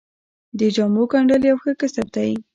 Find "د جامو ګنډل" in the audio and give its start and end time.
0.59-1.43